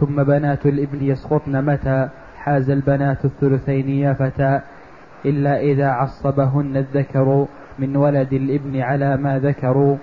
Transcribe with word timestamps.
ثم 0.00 0.22
بنات 0.22 0.66
الإبن 0.66 1.02
يسقطن 1.02 1.64
متى؟ 1.64 2.08
حاز 2.36 2.70
البنات 2.70 3.24
الثلثين 3.24 3.88
يا 3.88 4.12
فتى. 4.12 4.60
إلا 5.26 5.60
إذا 5.60 5.86
عصبهن 5.86 6.76
الذكر 6.76 7.46
من 7.78 7.96
ولد 7.96 8.32
الإبن 8.32 8.80
على 8.80 9.16
ما 9.16 9.38
ذكروا 9.38 9.96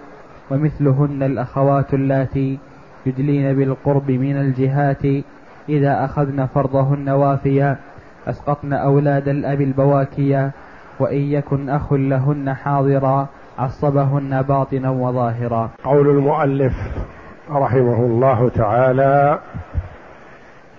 ومثلهن 0.51 1.23
الأخوات 1.23 1.93
اللاتي 1.93 2.59
يدلين 3.05 3.55
بالقرب 3.55 4.11
من 4.11 4.37
الجهات 4.37 5.05
إذا 5.69 6.05
أخذن 6.05 6.45
فرضهن 6.45 7.09
وافيا 7.09 7.77
أسقطن 8.27 8.73
أولاد 8.73 9.27
الأب 9.27 9.61
البواكيا 9.61 10.51
وإن 10.99 11.21
يكن 11.21 11.69
أخ 11.69 11.93
لهن 11.93 12.53
حاضرا 12.53 13.27
عصبهن 13.57 14.41
باطنا 14.41 14.89
وظاهرا. 14.89 15.69
قول 15.83 16.09
المؤلف 16.09 16.73
رحمه 17.51 17.99
الله 17.99 18.51
تعالى 18.55 19.39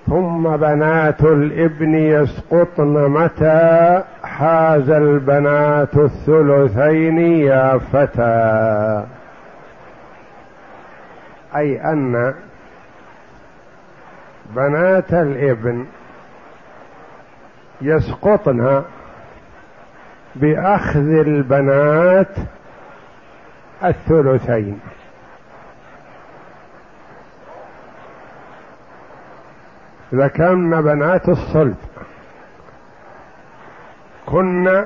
ثم 0.06 0.56
بنات 0.56 1.20
الابن 1.20 1.94
يسقطن 1.94 3.08
متى 3.10 4.02
حاز 4.22 4.90
البنات 4.90 5.96
الثلثين 5.96 7.18
يا 7.18 7.78
فتى. 7.78 9.04
أي 11.56 11.92
أن 11.92 12.34
بنات 14.56 15.12
الابن 15.12 15.86
يسقطن 17.82 18.82
بأخذ 20.36 21.08
البنات 21.08 22.36
الثلثين. 23.84 24.80
ذكرن 30.14 30.82
بنات 30.82 31.28
الصلب. 31.28 31.76
كن 34.26 34.84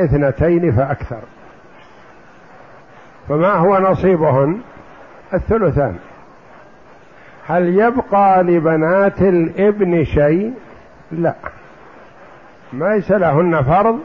اثنتين 0.00 0.72
فأكثر. 0.72 1.20
فما 3.28 3.52
هو 3.52 3.78
نصيبهن؟ 3.78 4.60
الثلثان. 5.34 5.96
هل 7.46 7.78
يبقى 7.78 8.42
لبنات 8.42 9.22
الابن 9.22 10.04
شيء؟ 10.04 10.54
لا. 11.12 11.34
ليس 12.72 13.10
لهن 13.10 13.62
فرض 13.62 13.98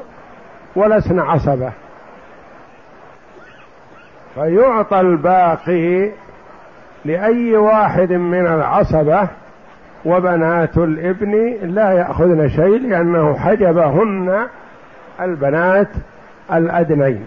ولسن 0.75 1.19
عصبة. 1.19 1.71
فيعطى 4.35 4.99
الباقي 4.99 6.11
لأي 7.05 7.57
واحد 7.57 8.11
من 8.11 8.47
العصبة 8.47 9.27
وبنات 10.05 10.77
الابن 10.77 11.57
لا 11.61 11.91
يأخذن 11.91 12.49
شيء 12.49 12.79
لأنه 12.79 13.37
حجبهن 13.37 14.47
البنات 15.21 15.89
الأدنين. 16.53 17.25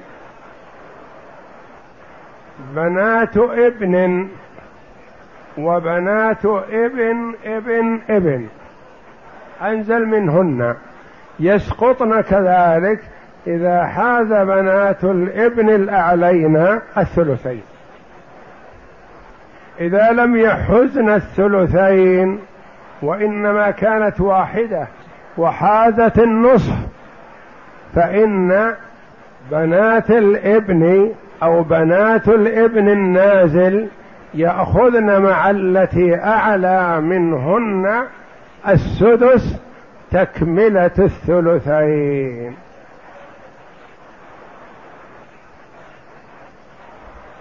بنات 2.74 3.36
ابن 3.36 4.28
وبنات 5.58 6.44
ابن 6.72 7.34
ابن 7.44 8.00
ابن. 8.10 8.46
أنزل 9.62 10.06
منهن. 10.06 10.74
يسقطن 11.40 12.20
كذلك 12.20 13.00
إذا 13.46 13.84
حاز 13.86 14.32
بنات 14.32 15.04
الابن 15.04 15.70
الأعلين 15.70 16.56
الثلثين. 16.98 17.62
إذا 19.80 20.10
لم 20.10 20.36
يحزن 20.36 21.10
الثلثين 21.10 22.38
وإنما 23.02 23.70
كانت 23.70 24.20
واحدة 24.20 24.86
وحازت 25.38 26.18
النصف 26.18 26.74
فإن 27.94 28.74
بنات 29.50 30.10
الإبن 30.10 31.12
أو 31.42 31.62
بنات 31.62 32.28
الإبن 32.28 32.88
النازل 32.88 33.88
يأخذن 34.34 35.22
مع 35.22 35.50
التي 35.50 36.14
أعلى 36.14 37.00
منهن 37.00 38.06
السدس 38.68 39.60
تكملة 40.10 40.90
الثلثين. 40.98 42.54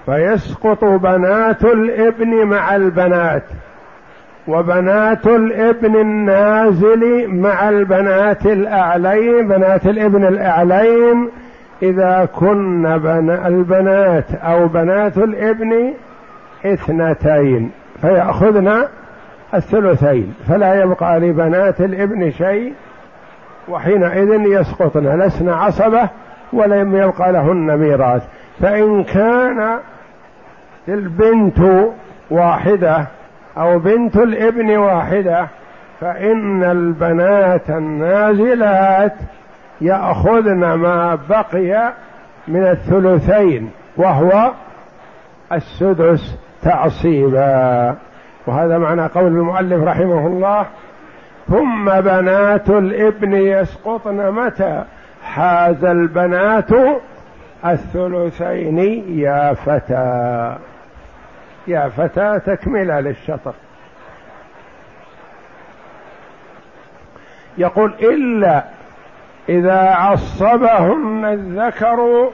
فيسقط 0.05 0.83
بنات 0.83 1.63
الإبن 1.63 2.45
مع 2.45 2.75
البنات. 2.75 3.43
وبنات 4.47 5.27
الابن 5.27 5.95
النازل 5.95 7.27
مع 7.27 7.69
البنات 7.69 8.45
الأعلين 8.45 9.47
بنات 9.47 9.85
الابن 9.85 10.25
الأعلين 10.25 11.29
إذا 11.83 12.29
كن 12.35 12.97
بنا 12.97 13.47
البنات 13.47 14.25
أو 14.33 14.67
بنات 14.67 15.17
الابن 15.17 15.93
اثنتين 16.65 17.71
فيأخذن 18.01 18.87
الثلثين 19.53 20.33
فلا 20.47 20.81
يبقى 20.81 21.19
لبنات 21.19 21.81
الابن 21.81 22.31
شيء 22.31 22.73
وحينئذ 23.69 24.41
يسقطن 24.41 25.19
لسن 25.21 25.49
عصبة 25.49 26.09
ولم 26.53 26.95
يبقى 26.95 27.31
لهن 27.31 27.77
ميراث 27.77 28.23
فإن 28.61 29.03
كان 29.03 29.79
البنت 30.87 31.89
واحدة 32.31 33.07
أو 33.59 33.79
بنت 33.79 34.17
الابن 34.17 34.77
واحدة 34.77 35.47
فإن 36.01 36.63
البنات 36.63 37.69
النازلات 37.69 39.15
يأخذن 39.81 40.73
ما 40.73 41.19
بقي 41.29 41.93
من 42.47 42.67
الثلثين 42.67 43.71
وهو 43.97 44.51
السدس 45.51 46.37
تعصيبا 46.63 47.95
وهذا 48.47 48.77
معنى 48.77 49.05
قول 49.05 49.27
المؤلف 49.27 49.83
رحمه 49.83 50.27
الله 50.27 50.65
ثم 51.47 51.85
بنات 51.85 52.69
الابن 52.69 53.33
يسقطن 53.33 54.31
متى؟ 54.31 54.83
حاز 55.23 55.85
البنات 55.85 56.69
الثلثين 57.65 58.77
يا 59.19 59.53
فتى. 59.53 60.55
يا 61.69 61.89
فتى 61.89 62.39
تكملة 62.45 62.99
للشطر. 62.99 63.53
يقول 67.57 67.93
إلا 68.01 68.63
إذا 69.49 69.79
عصبهن 69.79 71.25
الذكر 71.25 72.29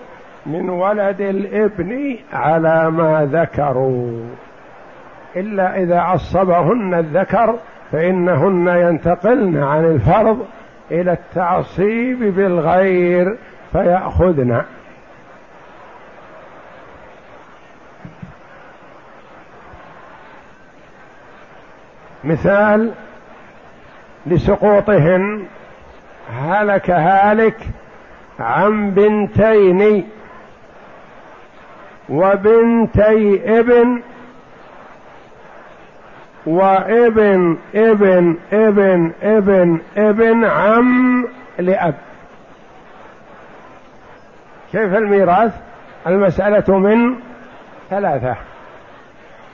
من 0.46 0.70
ولد 0.70 1.22
الابن 1.22 2.18
على 2.34 2.92
ما 2.92 3.30
ذكروا. 3.32 4.26
إلا 5.36 5.78
إذا 5.78 6.00
عصبهن 6.00 6.94
الذكر 6.94 7.56
فإنهن 7.92 8.68
ينتقلن 8.68 9.64
عن 9.64 9.86
الفرض 9.86 10.46
إلى 10.92 11.12
التعصيب 11.12 12.36
بالغير 12.36 13.38
فيأخذن. 13.72 14.62
مثال 22.26 22.92
لسقوطهن 24.26 25.46
هلك 26.34 26.90
هالك 26.90 27.58
عن 28.40 28.92
بنتين 28.92 30.10
وبنتي 32.10 33.42
ابن 33.60 34.02
وابن 36.46 37.58
ابن 37.76 38.38
ابن 38.54 39.12
ابن 39.24 39.80
ابن 39.98 40.46
عم 40.46 41.28
لأب. 41.60 41.96
كيف 44.72 44.96
الميراث؟ 44.96 45.54
المسألة 46.08 46.78
من 46.78 47.16
ثلاثة. 47.90 48.36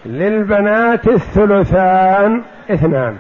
للبنات 0.06 1.08
الثلثان 1.08 2.42
اثنان 2.72 3.18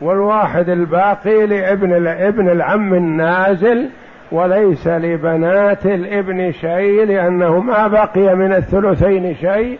والواحد 0.00 0.68
الباقي 0.68 1.46
لابن 1.46 1.92
الابن 1.92 2.48
العم 2.48 2.94
النازل 2.94 3.90
وليس 4.32 4.86
لبنات 4.86 5.86
الابن 5.86 6.52
شيء 6.52 7.04
لأنه 7.04 7.60
ما 7.60 7.86
بقي 7.86 8.34
من 8.34 8.52
الثلثين 8.52 9.34
شيء 9.34 9.78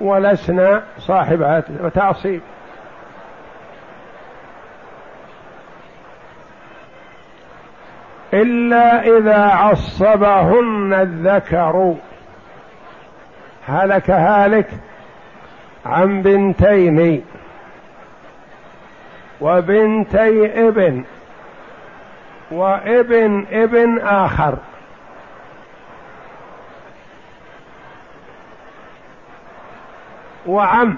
ولسنا 0.00 0.82
صاحبات 0.98 1.64
وتعصيب. 1.80 2.40
إلا 8.34 9.18
إذا 9.18 9.38
عصبهن 9.38 10.94
الذكر. 10.94 11.94
هلك 13.66 14.10
هالك 14.10 14.68
عن 15.86 16.22
بنتين 16.22 17.24
وبنتي 19.40 20.68
ابن 20.68 21.04
وابن 22.50 23.46
ابن 23.52 23.98
آخر. 24.00 24.56
وعم. 30.46 30.96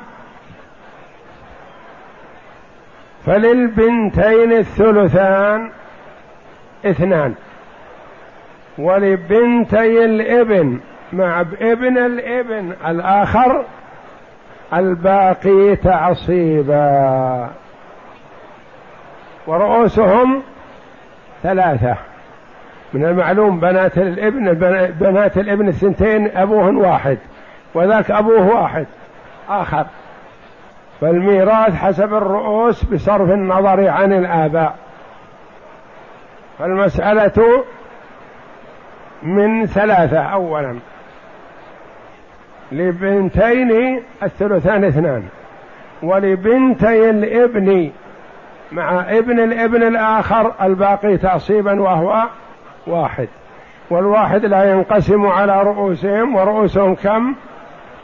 فللبنتين 3.27 4.53
الثلثان 4.53 5.71
اثنان. 6.87 7.35
ولبنتي 8.79 10.05
الابن 10.05 10.81
مع 11.13 11.41
ابن 11.41 11.99
الابن 11.99 12.73
الآخر 12.87 13.65
الباقي 14.75 15.77
تعصيبا. 15.77 17.51
ورؤوسهم 19.47 20.43
ثلاثة. 21.43 21.97
من 22.93 23.05
المعلوم 23.05 23.61
بنات 23.61 23.99
الابن 23.99 24.53
بنات 25.01 25.39
الابن 25.39 25.69
الثنتين 25.69 26.37
أبوهن 26.37 26.77
واحد 26.77 27.19
وذاك 27.75 28.11
أبوه 28.11 28.57
واحد 28.57 28.87
آخر. 29.49 29.87
فالميراث 31.01 31.75
حسب 31.75 32.15
الرؤوس 32.15 32.85
بصرف 32.85 33.31
النظر 33.31 33.89
عن 33.89 34.13
الآباء. 34.13 34.75
فالمسألة 36.59 37.65
من 39.23 39.67
ثلاثة 39.67 40.19
أولا. 40.19 40.79
لبنتين 42.73 44.03
الثلثان 44.23 44.85
اثنان 44.85 45.23
ولبنتي 46.03 47.11
الابن 47.11 47.91
مع 48.73 49.01
ابن 49.19 49.41
الابن 49.41 49.83
الآخر 49.83 50.53
الباقي 50.63 51.17
تعصيبا 51.17 51.81
وهو 51.81 52.25
واحد 52.87 53.29
والواحد 53.91 54.45
لا 54.45 54.71
ينقسم 54.73 55.27
على 55.27 55.63
رؤوسهم 55.63 56.35
ورؤوسهم 56.35 56.95
كم؟ 56.95 57.35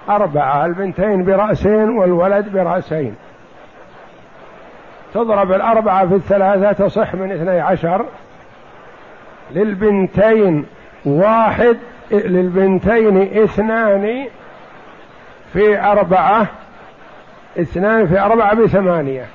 أربعة 0.09 0.67
البنتين 0.67 1.25
برأسين 1.25 1.89
والولد 1.89 2.53
برأسين. 2.53 3.15
تضرب 5.15 5.53
الأربعة 5.53 6.07
في 6.07 6.15
الثلاثة 6.15 6.73
تصح 6.73 7.15
من 7.15 7.33
اثني 7.33 7.61
عشر. 7.61 8.05
للبنتين 9.51 10.67
واحد 11.05 11.77
للبنتين 12.11 13.43
اثنان 13.43 14.27
في 15.53 15.81
أربعة 15.81 16.47
اثنان 17.61 18.07
في 18.07 18.21
أربعة 18.21 18.55
بثمانية. 18.55 19.27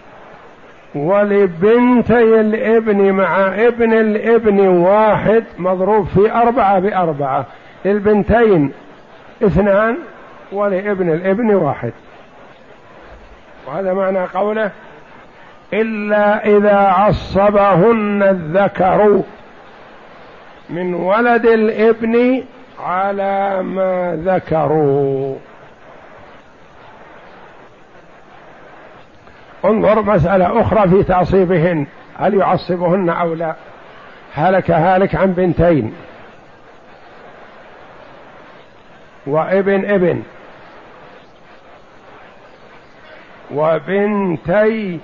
ولبنتي 0.96 2.40
الابن 2.40 3.12
مع 3.12 3.48
ابن 3.48 3.94
الابن 3.94 4.68
واحد 4.68 5.44
مضروب 5.58 6.08
في 6.08 6.31
أربعة 6.31 6.80
بأربعة. 6.80 7.46
للبنتين 7.86 8.72
اثنان 9.44 9.98
ولابن 10.52 11.10
الابن 11.13 11.56
واحد. 11.56 11.92
وهذا 13.68 13.94
معنى 13.94 14.19
قوله 14.19 14.72
إلا 15.74 16.46
إذا 16.46 16.78
عصبهن 16.78 18.24
الذكر 18.24 19.22
من 20.69 20.94
ولد 20.94 21.46
الابن 21.46 22.44
على 22.80 23.63
ما 23.63 24.22
ذكروا. 24.25 25.36
انظر 29.66 30.02
مسألة 30.02 30.62
أخرى 30.62 30.90
في 30.90 31.04
تعصيبهن. 31.04 31.88
هل 32.18 32.34
يعصبهن 32.34 33.10
أو 33.10 33.34
لا؟ 33.34 33.56
هلك 34.34 34.72
هالك 34.72 35.16
عن 35.16 35.34
بنتين. 35.34 35.94
وابن 39.28 39.86
ابن. 39.86 40.24
وبنتي 43.54 45.00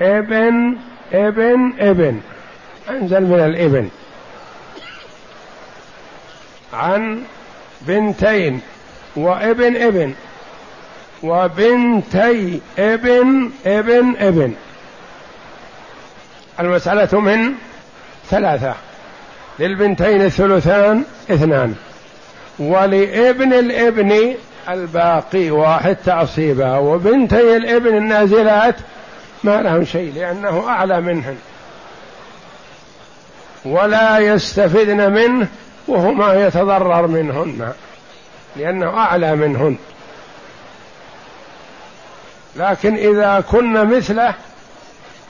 ابن 0.00 0.76
ابن 1.12 1.72
ابن. 1.78 2.20
أنزل 2.90 3.22
من 3.22 3.40
الابن. 3.40 3.88
عن 6.72 7.22
بنتين. 7.80 8.60
وابن 9.16 9.76
ابن. 9.76 10.14
وبنتي 11.22 12.60
ابن 12.78 13.50
ابن 13.66 14.16
ابن. 14.18 14.54
المسألة 16.60 17.20
من 17.20 17.52
ثلاثة. 18.30 18.74
للبنتين 19.58 20.22
الثلثان 20.22 21.04
اثنان. 21.30 21.74
ولابن 22.58 23.52
الابن 23.52 24.34
الباقي 24.68 25.50
واحد 25.50 25.96
تعصيبا. 25.96 26.76
وبنتي 26.76 27.56
الابن 27.56 27.96
النازلات 27.96 28.76
ما 29.44 29.62
لهم 29.62 29.84
شيء 29.84 30.12
لأنه 30.14 30.68
أعلى 30.68 31.00
منهن. 31.00 31.36
ولا 33.64 34.18
يستفدن 34.18 35.12
منه 35.12 35.48
وهما 35.88 36.46
يتضرر 36.46 37.06
منهن. 37.06 37.72
لأنه 38.56 38.98
أعلى 38.98 39.36
منهن. 39.36 39.76
لكن 42.56 42.96
إذا 42.96 43.44
كن 43.50 43.96
مثله 43.96 44.34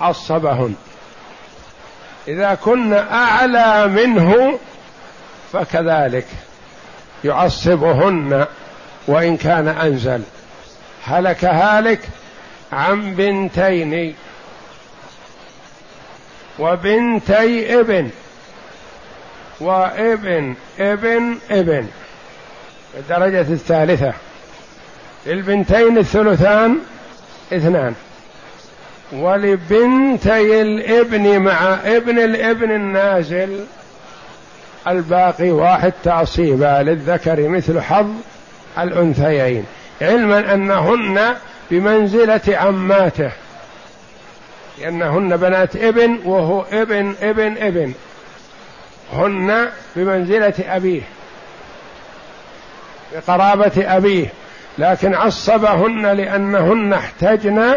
عصبهن. 0.01 0.75
إذا 2.29 2.55
كن 2.55 2.93
أعلى 2.93 3.89
منه 3.89 4.59
فكذلك 5.53 6.27
يعصبهن 7.25 8.47
وإن 9.07 9.37
كان 9.37 9.69
أنزل. 9.69 10.23
هلك 11.05 11.45
هالك 11.45 12.01
عن 12.73 13.15
بنتين. 13.15 14.15
وبنتي 16.59 17.81
ابن. 17.81 18.11
وابن 19.61 20.55
ابن 20.79 21.39
ابن. 21.51 21.87
الدرجة 22.97 23.41
الثالثة. 23.41 24.13
للبنتين 25.27 25.99
الثلثان 25.99 26.79
اثنان. 27.53 27.95
ولبنتي 29.13 30.63
الابن 30.63 31.39
مع 31.39 31.75
ابن 31.85 32.19
الابن 32.19 32.71
النازل. 32.71 33.65
الباقي 34.89 35.51
واحد 35.51 35.93
تعصيبا 36.05 36.83
للذكر 36.83 37.49
مثل 37.49 37.81
حظ 37.81 38.11
الأنثيين. 38.79 39.65
علما 40.03 40.55
أنهن 40.55 41.35
بمنزلة 41.71 42.41
عماته. 42.49 43.31
لأنهن 44.79 45.37
بنات 45.37 45.77
ابن 45.77 46.19
وهو 46.25 46.65
ابن 46.73 47.15
ابن 47.23 47.57
ابن. 47.59 47.93
هن 49.13 49.69
بمنزلة 49.97 50.55
أبيه. 50.69 51.03
بقرابة 53.15 53.97
أبيه. 53.97 54.27
لكن 54.79 55.15
عصبهن 55.15 56.07
لأنهن 56.07 56.93
احتجن 56.93 57.75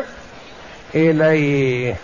إليه. 0.96 1.96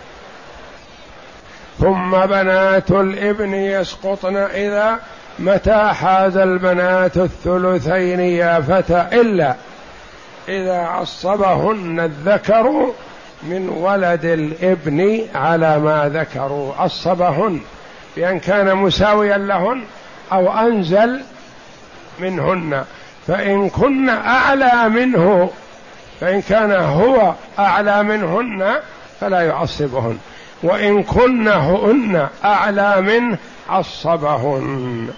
ثم 1.78 2.10
بنات 2.10 2.90
الإبن 2.90 3.54
يسقطن 3.54 4.36
إذا 4.36 4.98
متى 5.38 5.92
حاز 5.92 6.36
البنات 6.36 7.16
الثلثين 7.16 8.20
يا 8.20 8.60
فتى؟ 8.60 9.06
إلا 9.12 9.54
إذا 10.48 10.78
عصبهن 10.78 12.00
الذكر 12.00 12.92
من 13.42 13.68
ولد 13.68 14.24
الإبن 14.24 15.20
على 15.34 15.78
ما 15.78 16.10
ذكروا. 16.14 16.74
عصبهن 16.74 17.60
بأن 18.16 18.38
كان 18.38 18.76
مساويا 18.76 19.38
لهن 19.38 19.82
أو 20.32 20.52
أنزل 20.52 21.20
منهن. 22.18 22.84
فإن 23.30 23.70
كن 23.70 24.08
أعلى 24.08 24.88
منه 24.88 25.50
فإن 26.20 26.42
كان 26.42 26.72
هو 26.72 27.34
أعلى 27.58 28.02
منهن 28.02 28.80
فلا 29.20 29.40
يعصبهن. 29.40 30.18
وإن 30.62 31.02
كن 31.02 31.48
هن 31.48 32.28
أعلى 32.44 33.00
منه 33.00 33.38
عصبهن. 33.68 35.10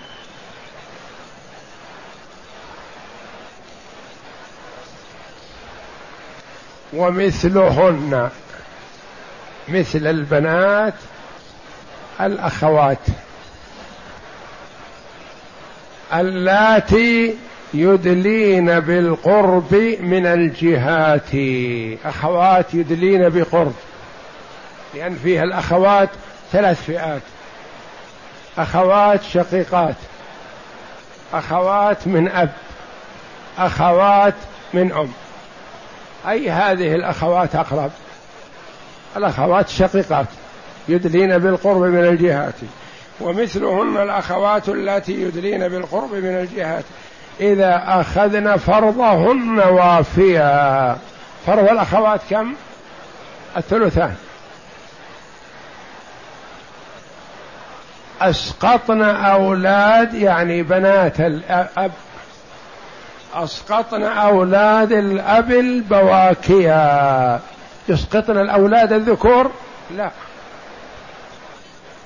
ومثلهن 6.93 8.31
مثل 9.69 10.07
البنات 10.07 10.95
الأخوات 12.21 12.99
اللاتي 16.15 17.35
يدلين 17.75 18.81
بالقرب 18.81 19.75
من 20.01 20.27
الجهات. 20.27 21.31
أخوات 22.05 22.75
يدلين 22.75 23.29
بقرب 23.29 23.75
لأن 24.95 25.15
فيها 25.15 25.43
الأخوات 25.43 26.09
ثلاث 26.53 26.83
فئات. 26.83 27.23
أخوات 28.59 29.23
شقيقات 29.23 29.95
أخوات 31.33 32.07
من 32.07 32.29
أب 32.29 32.51
أخوات 33.59 34.35
من 34.75 34.93
أم. 34.93 35.09
أي 36.29 36.51
هذه 36.51 36.95
الأخوات 36.95 37.55
أقرب؟ 37.57 37.91
الأخوات 39.17 39.69
الشقيقات 39.69 40.27
يدلين 40.89 41.39
بالقرب 41.39 41.83
من 41.83 42.05
الجهات. 42.05 42.55
ومثلهن 43.21 43.97
الأخوات 43.97 44.69
التي 44.69 45.13
يدلين 45.13 45.69
بالقرب 45.69 46.15
من 46.15 46.39
الجهات. 46.41 46.85
إذا 47.41 47.83
أخذن 47.87 48.57
فرضهن 48.57 49.59
وافيا 49.59 50.97
فرض 51.47 51.69
الأخوات 51.71 52.21
كم؟ 52.31 52.55
الثلثان. 53.57 54.15
أسقطن 58.21 59.03
أولاد 59.03 60.15
يعني 60.15 60.63
بنات 60.63 61.21
الأب. 61.21 61.93
أسقطن 63.35 64.03
أولاد 64.03 64.93
الأب 64.93 65.51
البواكيا 65.51 67.41
يسقطن 67.89 68.39
الأولاد 68.39 68.93
الذكور؟ 68.93 69.51
لا. 69.97 70.11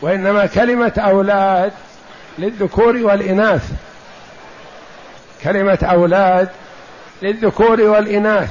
وإنما 0.03 0.47
كلمة 0.47 0.93
أولاد 0.99 1.73
للذكور 2.39 2.97
والإناث. 2.97 3.71
كلمة 5.45 5.79
أولاد 5.83 6.49
للذكور 7.23 7.81
والإناث 7.81 8.51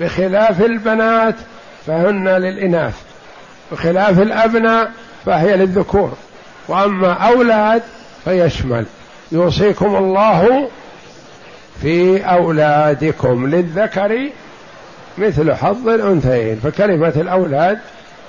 بخلاف 0.00 0.60
البنات 0.60 1.34
فهن 1.86 2.28
للإناث 2.28 2.94
بخلاف 3.72 4.18
الأبناء 4.18 4.90
فهي 5.26 5.56
للذكور 5.56 6.12
وأما 6.68 7.12
أولاد 7.12 7.82
فيشمل 8.24 8.86
يوصيكم 9.32 9.96
الله 9.96 10.68
في 11.82 12.24
أولادكم 12.24 13.46
للذكر 13.46 14.30
مثل 15.18 15.54
حظ 15.54 15.88
الأنثيين 15.88 16.60
فكلمة 16.62 17.12
الأولاد 17.16 17.78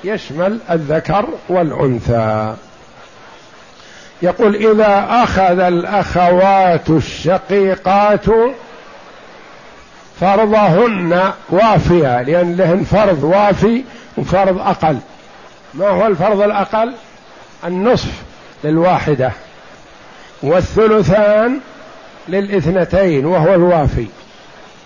يشمل 0.03 0.59
الذكر 0.71 1.25
والأنثى 1.49 2.55
يقول 4.21 4.55
إذا 4.55 5.07
أخذ 5.09 5.59
الأخوات 5.59 6.89
الشقيقات 6.89 8.25
فرضهن 10.19 11.31
وافيا 11.49 12.23
لأن 12.23 12.55
لهن 12.55 12.83
فرض 12.83 13.23
وافي 13.23 13.83
وفرض 14.17 14.59
أقل. 14.59 14.97
ما 15.73 15.87
هو 15.87 16.07
الفرض 16.07 16.41
الأقل؟ 16.41 16.93
النصف 17.65 18.11
للواحدة 18.63 19.31
والثلثان 20.43 21.59
للاثنتين 22.27 23.25
وهو 23.25 23.53
الوافي. 23.53 24.07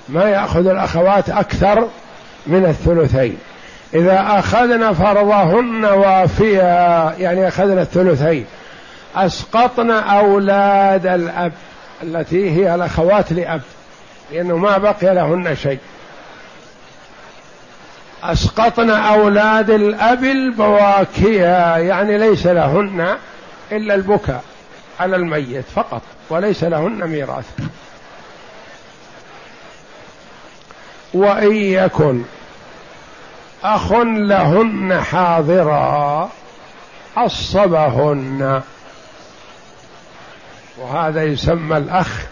ما 0.09 0.23
يأخذ 0.23 0.67
الأخوات 0.67 1.29
أكثر 1.29 1.87
من 2.47 2.65
الثلثين. 2.65 3.37
إذا 3.93 4.25
أخذن 4.39 4.93
فرضهن 4.93 5.85
وافيا 5.85 7.13
يعني 7.17 7.47
أخذن 7.47 7.79
الثلثين 7.79 8.45
أسقطن 9.15 9.91
أولاد 9.91 11.07
الأب 11.07 11.51
التي 12.03 12.51
هي 12.51 12.75
الأخوات 12.75 13.33
لأب 13.33 13.61
لأنه 14.31 14.57
ما 14.57 14.77
بقي 14.77 15.15
لهن 15.15 15.55
شيء. 15.55 15.79
أسقطن 18.23 18.89
أولاد 18.89 19.69
الأب 19.69 20.23
البواكيا 20.23 21.77
يعني 21.77 22.17
ليس 22.17 22.47
لهن 22.47 23.17
إلا 23.71 23.95
البكاء 23.95 24.43
على 24.99 25.15
الميت 25.15 25.65
فقط 25.75 26.01
وليس 26.29 26.63
لهن 26.63 27.07
ميراث. 27.07 27.45
وإن 31.13 31.55
يكن 31.55 32.23
أخ 33.63 33.91
لهن 34.03 35.01
حاضرا 35.01 36.29
عصبهن 37.17 38.61
وهذا 40.79 41.23
يسمى 41.23 41.77
الأخ 41.77 42.25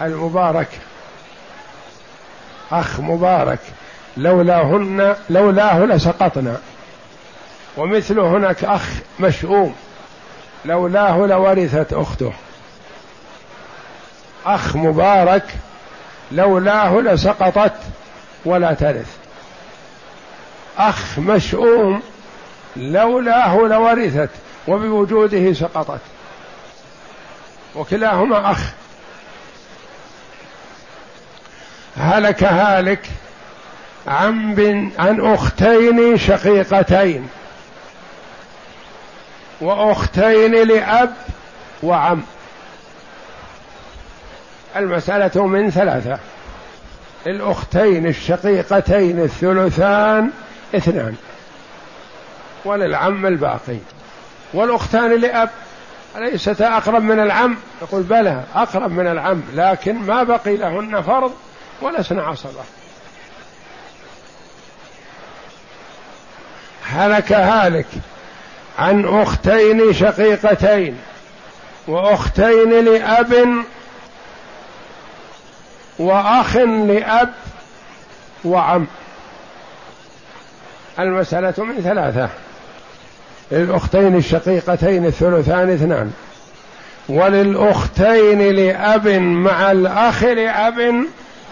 المبارك. 0.00 0.68
أخ 2.72 3.00
مبارك. 3.00 3.58
لولاهن 4.16 5.16
لولاه 5.30 5.84
لسقطنا. 5.84 6.56
ومثل 7.76 8.18
هناك 8.20 8.64
أخ 8.64 8.88
مشؤوم. 9.20 9.74
لولاه 10.64 11.26
لورثت 11.26 11.92
أخته. 11.92 12.32
أخ 14.46 14.76
مبارك. 14.76 15.44
لولاه 16.32 17.00
لسقطت 17.00 17.74
ولا 18.44 18.74
ترث. 18.74 19.16
أخ 20.78 21.18
مشؤوم. 21.18 22.02
لولاه 22.76 23.56
لورثت. 23.56 24.30
وبوجوده 24.68 25.52
سقطت. 25.52 26.00
وكلاهما 27.74 28.50
أخ. 28.50 28.60
هلك 31.96 32.44
هالك 32.44 33.06
عن 34.06 34.54
بن 34.54 34.90
عن 34.98 35.34
أختين 35.34 36.18
شقيقتين. 36.18 37.28
وأختين 39.60 40.54
لأب 40.68 41.14
وعم. 41.82 42.22
المسألة 44.76 45.46
من 45.46 45.70
ثلاثة. 45.70 46.18
للأختين 47.26 48.06
الشقيقتين 48.06 49.20
الثلثان 49.20 50.30
اثنان. 50.74 51.14
وللعم 52.64 53.26
الباقي. 53.26 53.78
والأختان 54.54 55.20
لأب 55.20 55.50
أليستا 56.16 56.76
أقرب 56.76 57.02
من 57.02 57.20
العم؟ 57.20 57.56
يقول 57.82 58.02
بلى 58.02 58.44
أقرب 58.54 58.90
من 58.90 59.06
العم 59.06 59.42
لكن 59.54 59.94
ما 59.94 60.22
بقي 60.22 60.56
لهن 60.56 61.02
فرض 61.02 61.32
ولسن 61.82 62.18
عصبة. 62.18 62.62
هلك 66.84 67.32
هالك 67.32 67.86
عن 68.78 69.22
أختين 69.22 69.92
شقيقتين 69.92 70.98
وأختين 71.88 72.84
لأب 72.84 73.64
وأخ 75.98 76.56
لأب 76.56 77.34
وعم. 78.44 78.86
المسألة 80.98 81.64
من 81.64 81.80
ثلاثة. 81.82 82.28
للأختين 83.52 84.16
الشقيقتين 84.16 85.06
الثلثان 85.06 85.70
اثنان. 85.70 86.12
وللأختين 87.08 88.54
لأب 88.54 89.08
مع 89.08 89.70
الأخ 89.70 90.22
لأب 90.22 91.04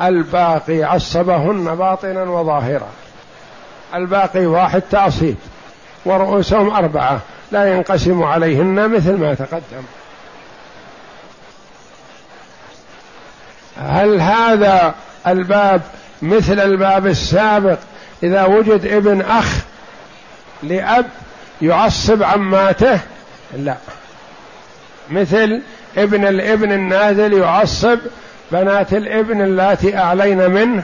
الباقي 0.02 0.82
عصبهن 0.82 1.74
باطنا 1.76 2.22
وظاهرا. 2.22 2.88
الباقي 3.94 4.46
واحد 4.46 4.82
تعصيب 4.90 5.36
ورؤوسهم 6.04 6.70
أربعة 6.70 7.20
لا 7.52 7.74
ينقسم 7.74 8.22
عليهن 8.22 8.88
مثل 8.88 9.16
ما 9.16 9.34
تقدم. 9.34 9.82
هل 13.76 14.20
هذا 14.20 14.94
الباب 15.26 15.82
مثل 16.22 16.60
الباب 16.60 17.06
السابق؟ 17.06 17.78
إذا 18.22 18.44
وجد 18.44 18.86
ابن 18.86 19.20
أخ 19.20 19.56
لأب 20.62 21.06
يعصب 21.62 22.22
عماته 22.22 23.00
لا. 23.56 23.76
مثل 25.10 25.62
ابن 25.96 26.26
الابن 26.26 26.72
النازل 26.72 27.32
يعصب 27.32 27.98
بنات 28.52 28.92
الابن 28.92 29.40
اللاتي 29.40 29.98
أعلين 29.98 30.50
منه 30.50 30.82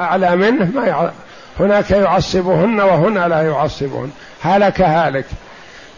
أعلى 0.00 0.36
منه 0.36 0.70
ما 0.74 1.12
هناك 1.60 1.90
يعصبهن 1.90 2.80
وهنا 2.80 3.28
لا 3.28 3.42
يعصبهن. 3.42 4.10
هلك 4.42 4.80
هالك. 4.80 5.24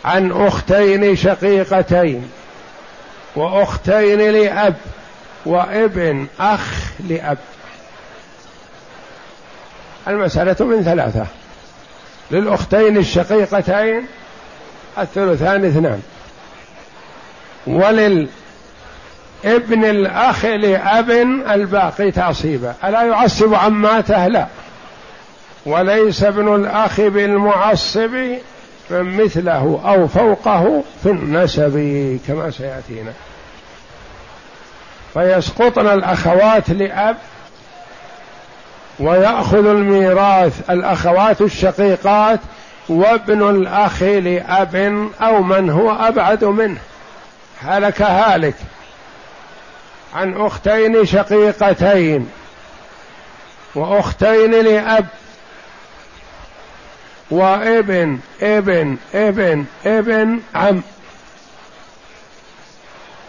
عن 0.04 0.32
أختين 0.32 1.16
شقيقتين 1.16 2.30
وأختين 3.36 4.30
لأب 4.30 4.74
وابن 5.46 6.26
أخ 6.40 6.92
لأب. 7.08 7.38
المسألة 10.08 10.66
من 10.66 10.82
ثلاثة. 10.82 11.26
للأختين 12.30 12.96
الشقيقتين 12.96 14.06
الثلثان 14.98 15.64
اثنان. 15.64 16.02
وللابن 17.66 18.28
الأخ 19.84 20.44
لأب 20.44 21.10
الباقي 21.50 22.10
تعصيبا. 22.10 22.74
ألا 22.84 23.02
يعصب 23.02 23.54
عماته 23.54 24.26
لا. 24.26 24.46
وليس 25.66 26.22
ابن 26.22 26.54
الأخ 26.54 27.00
بالمعصب 27.00 28.14
من 28.90 29.24
مثله 29.24 29.80
أو 29.84 30.08
فوقه 30.08 30.82
في 31.02 31.10
النسب 31.10 31.72
كما 32.28 32.50
سيأتينا. 32.50 33.12
فيسقطن 35.14 35.86
الأخوات 35.86 36.70
لأب 36.70 37.16
ويأخذ 39.00 39.66
الميراث 39.66 40.70
الأخوات 40.70 41.40
الشقيقات 41.40 42.40
وابن 42.88 43.50
الأخ 43.50 44.02
لأب 44.02 44.74
أو 45.20 45.42
من 45.42 45.70
هو 45.70 45.90
أبعد 45.92 46.44
منه. 46.44 46.78
هلك 47.62 48.02
هالك 48.02 48.54
عن 50.14 50.40
أختين 50.40 51.06
شقيقتين 51.06 52.28
وأختين 53.74 54.50
لأب 54.50 55.06
وابن 57.30 58.18
ابن 58.42 58.96
ابن 59.14 59.64
ابن 59.86 60.40
عم. 60.54 60.82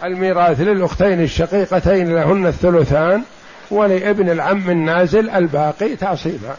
الميراث 0.04 0.60
للأختين 0.60 1.22
الشقيقتين 1.22 2.14
لهن 2.14 2.46
الثلثان. 2.46 3.22
ولابن 3.70 4.30
العم 4.30 4.70
النازل 4.70 5.30
الباقي 5.30 5.96
تعصيبا 5.96 6.56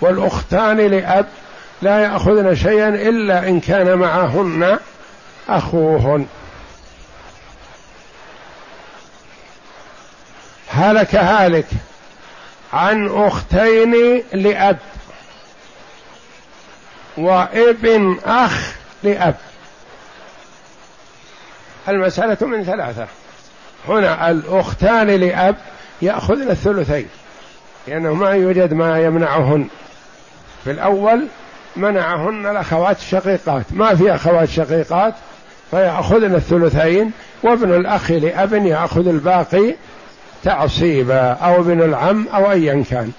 والأختان 0.00 0.76
لأب 0.76 1.26
لا 1.82 2.00
يأخذن 2.00 2.56
شيئا 2.56 2.88
إلا 2.88 3.48
إن 3.48 3.60
كان 3.60 3.98
معهن 3.98 4.78
أخوهن. 5.48 6.26
هلك 10.68 11.14
هالك 11.14 11.66
عن 12.72 13.08
أختين 13.08 14.22
لأب 14.32 14.78
وابن 17.16 18.18
أخ 18.24 18.74
لأب. 19.02 19.36
المسألة 21.88 22.46
من 22.46 22.64
ثلاثة. 22.64 23.06
هنا 23.88 24.30
الأختان 24.30 25.06
لأب 25.06 25.56
يأخذن 26.02 26.50
الثلثين 26.50 27.08
لأنه 27.88 28.14
ما 28.14 28.30
يوجد 28.30 28.74
ما 28.74 29.00
يمنعهن. 29.00 29.68
في 30.64 30.70
الأول 30.70 31.26
منعهن 31.76 32.46
الأخوات 32.46 32.98
الشقيقات 32.98 33.64
ما 33.70 33.94
في 33.94 34.14
أخوات 34.14 34.48
شقيقات 34.48 35.14
فيأخذن 35.70 36.34
الثلثين 36.34 37.12
وابن 37.42 37.74
الأخ 37.74 38.10
لأب 38.10 38.52
يأخذ 38.52 39.08
الباقي 39.08 39.74
تعصيبا 40.44 41.32
أو 41.32 41.60
ابن 41.60 41.82
العم 41.82 42.28
أو 42.34 42.50
أيا 42.50 42.84
كان. 42.90 43.12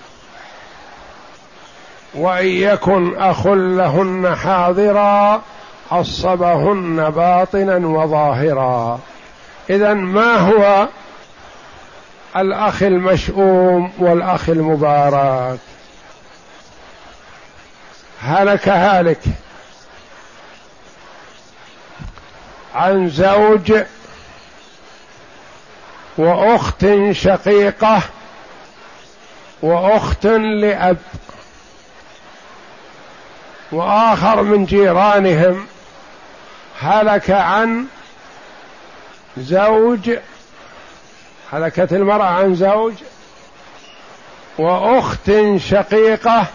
وإن 2.16 2.48
يكن 2.48 3.18
أخ 3.18 3.48
لهن 3.48 4.36
حاضرا 4.36 5.42
عصبهن 5.92 7.10
باطنا 7.10 7.88
وظاهرا. 7.88 9.00
إذا 9.70 9.94
ما 9.94 10.36
هو 10.36 10.88
الأخ 12.36 12.84
المشؤوم 12.84 13.92
والأخ 13.98 14.50
المبارك؟ 14.50 15.60
هلك 18.22 18.70
هالك 18.70 19.22
عن 22.76 23.10
زوج 23.10 23.74
وأخت 26.18 26.86
شقيقة 27.12 28.02
وأخت 29.62 30.26
لأب 30.26 30.98
وآخر 33.72 34.42
من 34.42 34.66
جيرانهم. 34.66 35.68
هلك 36.80 37.32
عن 37.32 37.86
زوج 39.38 40.12
هلكت 41.52 41.94
المرأة 41.94 42.26
عن 42.26 42.56
زوج 42.56 42.94
وأخت 44.58 45.32
شقيقة 45.58 46.46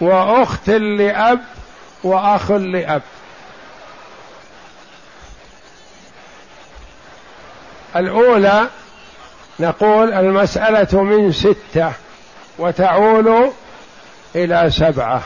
وأخت 0.00 0.70
لأب 0.70 1.44
وأخ 2.04 2.50
لأب. 2.50 3.02
الأولى 7.96 8.68
نقول 9.60 10.12
المسألة 10.12 11.02
من 11.02 11.32
ستة 11.32 11.92
وتعول 12.58 13.50
إلى 14.34 14.70
سبعة. 14.70 15.22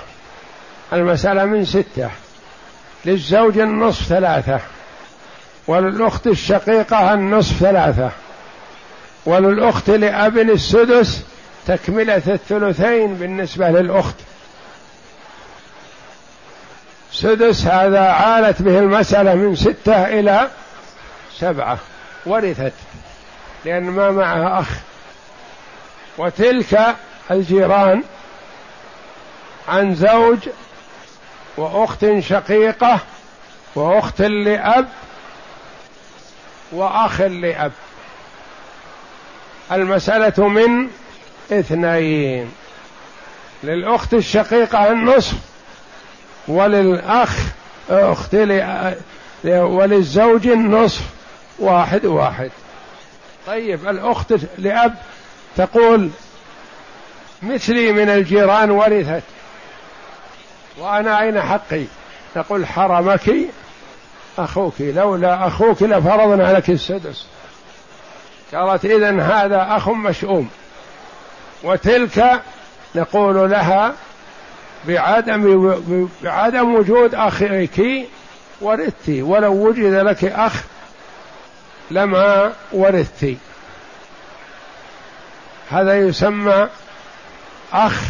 المسألة 0.92 1.44
من 1.44 1.64
ستة. 1.64 2.10
للزوج 3.04 3.58
النصف 3.58 4.08
ثلاثة 4.08 4.60
وللأخت 5.66 6.26
الشقيقة 6.26 7.14
النصف 7.14 7.58
ثلاثة 7.60 8.10
وللأخت 9.26 9.90
لاب 9.90 10.38
السدس 10.38 11.22
تكملة 11.66 12.22
الثلثين 12.26 13.14
بالنسبة 13.14 13.68
للأخت. 13.68 14.14
سدس 17.12 17.64
هذا 17.66 18.00
عالت 18.00 18.62
به 18.62 18.78
المسألة 18.78 19.34
من 19.34 19.56
ستة 19.56 20.06
إلى 20.06 20.48
سبعة 21.38 21.78
ورثت 22.26 22.72
لأن 23.64 23.82
ما 23.82 24.10
معها 24.10 24.60
أخ. 24.60 24.68
وتلك 26.18 26.96
الجيران 27.30 28.02
عن 29.68 29.94
زوج 29.94 30.38
وأخت 31.58 32.06
شقيقة 32.18 33.00
وأخت 33.74 34.22
لأب 34.22 34.88
وأخ 36.72 37.20
لأب. 37.20 37.72
المسألة 39.72 40.48
من 40.48 40.88
اثنين 41.52 42.52
للأخت 43.62 44.14
الشقيقة 44.14 44.92
النصف 44.92 45.34
وللأخ 46.48 47.36
أخت 47.90 48.34
وللزوج 49.44 50.46
النصف 50.46 51.02
واحد 51.58 52.06
واحد. 52.06 52.50
طيب 53.46 53.88
الأخت 53.88 54.34
لأب 54.58 54.94
تقول 55.56 56.10
مثلي 57.42 57.92
من 57.92 58.08
الجيران 58.08 58.70
ورثت. 58.70 59.22
وأنا 60.78 61.20
أين 61.20 61.42
حقي؟ 61.42 61.84
تقول 62.34 62.66
حرمك 62.66 63.30
أخوك 64.38 64.74
لولا 64.80 65.46
أخوك 65.46 65.82
لفرضنا 65.82 66.52
لك 66.52 66.70
السدس. 66.70 67.26
قالت 68.54 68.84
إذن 68.84 69.20
هذا 69.20 69.66
أخ 69.70 69.88
مشؤوم. 69.88 70.50
وتلك 71.62 72.42
نقول 72.94 73.50
لها 73.50 73.94
بعدم 74.88 76.08
بعدم 76.22 76.74
وجود 76.74 77.14
أخيك 77.14 78.08
ورثت 78.60 79.08
ولو 79.08 79.52
وجد 79.52 79.92
لك 79.92 80.24
أخ 80.24 80.52
لما 81.90 82.52
ورثت. 82.72 83.34
هذا 85.70 85.98
يسمى 85.98 86.68
أخ 87.72 88.02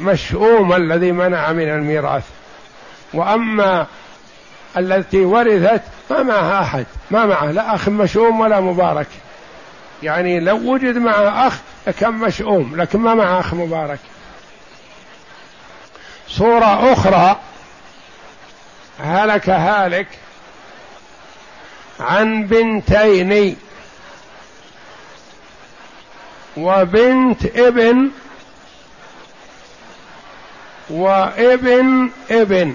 مشؤوم 0.00 0.72
الذي 0.72 1.12
منع 1.12 1.52
من 1.52 1.68
الميراث. 1.68 2.24
وأما 3.14 3.86
التي 4.76 5.24
ورثت 5.24 5.82
ما 6.10 6.22
معها 6.22 6.62
أحد 6.62 6.86
ما 7.10 7.26
معه 7.26 7.50
لا 7.50 7.74
أخ 7.74 7.88
مشؤوم 7.88 8.40
ولا 8.40 8.60
مبارك. 8.60 9.06
يعني 10.02 10.40
لو 10.40 10.56
وجد 10.56 10.96
معه 10.98 11.46
أخ 11.46 11.58
كان 12.00 12.14
مشؤوم 12.14 12.76
لكن 12.76 12.98
ما 12.98 13.14
معه 13.14 13.40
أخ 13.40 13.54
مبارك. 13.54 13.98
صورة 16.28 16.92
أخرى 16.92 17.36
هلك 19.00 19.50
هالك 19.50 20.08
عن 22.00 22.46
بنتين. 22.46 23.56
وبنت 26.56 27.46
ابن 27.46 28.10
وابن 30.90 32.10
ابن. 32.30 32.74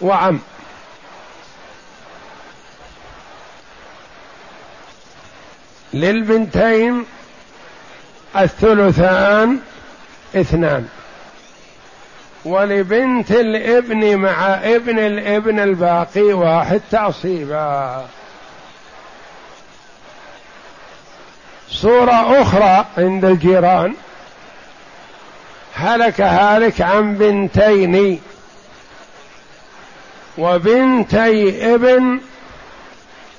وعم. 0.00 0.40
للبنتين 5.94 7.04
الثلثان 8.36 9.60
اثنان. 10.36 10.88
ولبنت 12.44 13.30
الابن 13.30 14.16
مع 14.16 14.54
ابن 14.54 14.98
الابن 14.98 15.60
الباقي 15.60 16.32
واحد 16.32 16.80
تعصيبا. 16.90 18.06
صورة 21.68 22.42
أخرى 22.42 22.86
عند 22.98 23.24
الجيران. 23.24 23.94
هلك 25.76 26.20
هالك 26.20 26.80
عن 26.80 27.14
بنتين. 27.14 28.20
وبنتي 30.38 31.74
ابن 31.74 32.20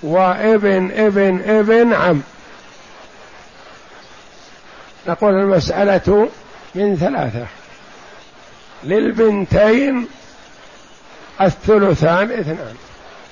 وابن 0.03 0.91
ابن 0.91 1.41
ابن 1.45 1.93
عم. 1.93 2.21
نقول 5.07 5.33
المسألة 5.33 6.29
من 6.75 6.95
ثلاثة. 6.95 7.45
للبنتين 8.83 10.07
الثلثان 11.41 12.31
اثنان. 12.31 12.75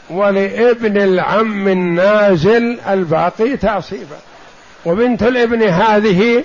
ولابن 0.09 0.97
العم 0.97 1.67
النازل 1.67 2.79
الباقي 2.87 3.57
تعصيبا. 3.57 4.17
وبنت 4.85 5.23
الابن 5.23 5.63
هذه 5.63 6.43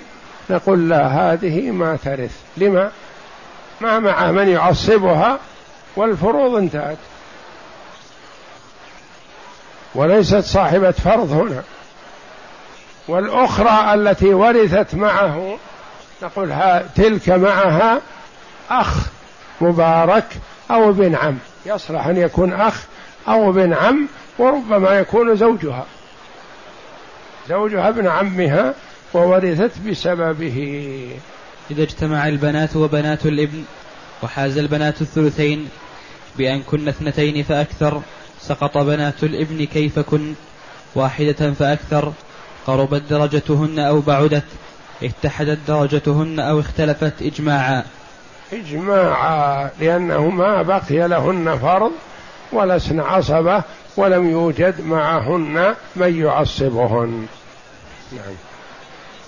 نقول 0.51 0.89
لا 0.89 1.07
هذه 1.07 1.71
ما 1.71 1.97
ترث. 2.05 2.35
لما؟ 2.57 2.91
ما 3.81 3.99
مع 3.99 4.31
من 4.31 4.49
يعصبها 4.49 5.39
والفروض 5.95 6.55
انتهت. 6.55 6.97
وليست 9.95 10.35
صاحبة 10.35 10.91
فرض 10.91 11.31
هنا. 11.31 11.63
والأخرى 13.07 13.93
التي 13.93 14.33
ورثت 14.33 14.95
معه 14.95 15.57
نقول 16.23 16.53
تلك 16.95 17.29
معها 17.29 18.01
أخ 18.69 19.07
مبارك 19.61 20.25
أو 20.71 20.89
ابن 20.89 21.15
عم. 21.15 21.37
يصلح 21.65 22.07
أن 22.07 22.17
يكون 22.17 22.53
أخ 22.53 22.83
أو 23.27 23.49
ابن 23.49 23.73
عم 23.73 24.07
وربما 24.37 24.99
يكون 24.99 25.35
زوجها. 25.35 25.85
زوجها 27.49 27.89
ابن 27.89 28.07
عمها 28.07 28.73
وورثت 29.13 29.71
بسببه. 29.89 30.57
إذا 31.71 31.83
اجتمع 31.83 32.27
البنات 32.27 32.75
وبنات 32.75 33.25
الإبن 33.25 33.63
وحاز 34.23 34.57
البنات 34.57 35.01
الثلثين 35.01 35.69
بأن 36.37 36.61
كن 36.61 36.87
اثنتين 36.87 37.43
فأكثر 37.43 38.01
سقط 38.41 38.77
بنات 38.77 39.23
الإبن 39.23 39.65
كيف 39.65 39.99
كن؟ 39.99 40.33
واحدة 40.95 41.53
فأكثر 41.53 42.13
قربت 42.67 43.01
درجتهن 43.09 43.79
أو 43.79 43.99
بعدت 43.99 44.43
اتحدت 45.03 45.59
درجتهن 45.67 46.39
أو 46.39 46.59
اختلفت 46.59 47.21
إجماعا. 47.21 47.83
إجماعا 48.53 49.69
لأنه 49.79 50.29
ما 50.29 50.61
بقي 50.61 51.07
لهن 51.07 51.57
فرض 51.57 51.91
ولسن 52.51 52.99
عصبة 52.99 53.63
ولم 53.97 54.29
يوجد 54.29 54.81
معهن 54.81 55.75
من 55.95 56.21
يعصبهن. 56.21 57.25
نعم. 58.11 58.50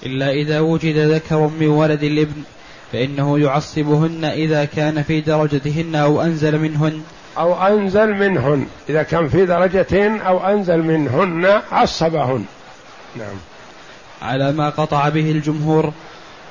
إلا 0.05 0.31
إذا 0.31 0.59
وجد 0.59 0.97
ذكر 0.97 1.51
من 1.59 1.67
ولد 1.67 2.03
الابن 2.03 2.43
فإنه 2.91 3.39
يعصبهن 3.39 4.25
إذا 4.25 4.65
كان 4.65 5.03
في 5.03 5.21
درجتهن 5.21 5.95
أو 5.95 6.21
أنزل 6.21 6.59
منهن. 6.59 7.01
أو 7.37 7.67
أنزل 7.67 8.13
منهن. 8.13 8.65
إذا 8.89 9.03
كان 9.03 9.29
في 9.29 9.45
درجتين 9.45 10.21
أو 10.21 10.47
أنزل 10.47 10.83
منهن 10.83 11.61
عصبهن. 11.71 12.45
نعم. 13.15 13.35
على 14.21 14.51
ما 14.51 14.69
قطع 14.69 15.09
به 15.09 15.31
الجمهور 15.31 15.93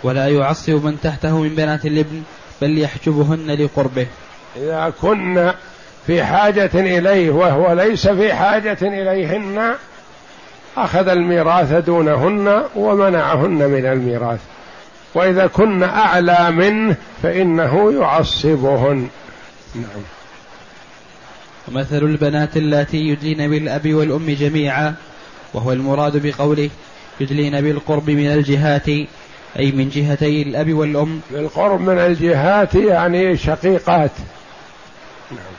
ولا 0.03 0.29
يعصب 0.29 0.85
من 0.85 1.01
تحته 1.01 1.38
من 1.38 1.49
بنات 1.49 1.87
الابن 1.87 2.23
بل 2.62 2.79
يحجبهن 2.79 3.51
لقربه. 3.51 4.07
إذا 4.57 4.93
كن 5.03 5.53
في 6.07 6.25
حاجة 6.25 6.71
إليه 6.75 7.31
وهو 7.31 7.73
ليس 7.73 8.09
في 8.09 8.35
حاجة 8.35 8.79
إليهن 8.83 9.75
أخذ 10.77 11.09
الميراث 11.09 11.73
دونهن 11.73 12.63
ومنعهن 12.77 13.51
من 13.51 13.87
الميراث. 13.87 14.41
وإذا 15.15 15.47
كن 15.47 15.83
أعلى 15.83 16.51
منه 16.51 16.97
فإنه 17.23 17.93
يعصبهن. 18.01 19.09
نعم. 19.75 20.03
ومثل 21.69 21.97
البنات 22.03 22.57
اللاتي 22.57 22.97
يدلين 22.97 23.51
بالأب 23.51 23.95
والأم 23.95 24.31
جميعا 24.31 24.95
وهو 25.55 25.73
المراد 25.73 26.27
بقوله 26.27 26.71
يدلين 27.21 27.61
بالقرب 27.61 28.11
من 28.11 28.27
الجهات 28.27 28.89
أي 29.59 29.73
من 29.73 29.89
جهتي 29.89 30.43
الأب 30.43 30.73
والأم. 30.73 31.21
بالقرب 31.31 31.81
من 31.81 31.99
الجهات 31.99 32.75
يعني 32.75 33.37
شقيقات 33.37 34.11
نعم 35.31 35.53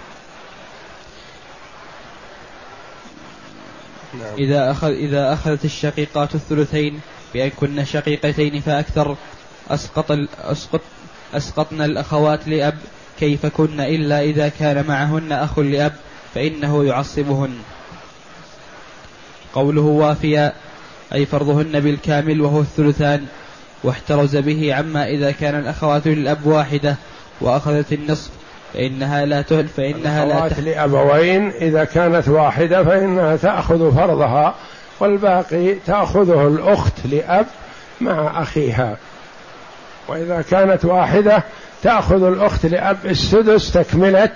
نعم. 4.19 4.35
إذا 4.37 4.71
أخذ 4.71 4.87
إذا 4.87 5.33
أخذت 5.33 5.65
الشقيقات 5.65 6.35
الثلثين 6.35 6.99
بأن 7.33 7.49
كن 7.49 7.85
شقيقتين 7.85 8.61
فأكثر 8.61 9.15
أسقط 9.69 10.11
أسقط 10.39 10.81
أسقطن 11.33 11.81
الأخوات 11.81 12.47
لأب 12.47 12.77
كيف 13.19 13.45
كن 13.45 13.79
إلا 13.79 14.21
إذا 14.21 14.49
كان 14.49 14.87
معهن 14.87 15.31
أخ 15.31 15.59
لأب 15.59 15.93
فإنه 16.35 16.85
يعصبهن 16.85 17.57
قوله 19.53 19.81
وافيا 19.81 20.53
أي 21.13 21.25
فرضهن 21.25 21.79
بالكامل 21.79 22.41
وهو 22.41 22.59
الثلثان 22.59 23.25
واحترز 23.83 24.35
به 24.35 24.73
عما 24.73 25.07
إذا 25.07 25.31
كان 25.31 25.59
الأخوات 25.59 26.07
للأب 26.07 26.45
واحدة 26.45 26.95
وأخذت 27.41 27.93
النصف 27.93 28.29
فإنها 28.73 29.25
لا 29.25 29.41
تهل 29.41 29.67
فإنها 29.67 30.25
لا 30.25 30.49
تهل 30.49 30.65
لأبوين 30.65 31.49
إذا 31.49 31.83
كانت 31.83 32.27
واحدة 32.27 32.83
فإنها 32.83 33.35
تأخذ 33.35 33.95
فرضها 33.95 34.55
والباقي 34.99 35.75
تأخذه 35.75 36.47
الأخت 36.47 36.93
لأب 37.05 37.45
مع 38.01 38.41
أخيها. 38.41 38.97
وإذا 40.07 40.43
كانت 40.51 40.85
واحدة 40.85 41.43
تأخذ 41.83 42.23
الأخت 42.23 42.65
لأب 42.65 42.97
السدس 43.05 43.71
تكملة 43.71 44.31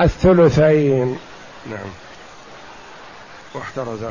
الثلثين. 0.00 1.18
نعم. 1.70 1.90
واحترزه 3.54 4.10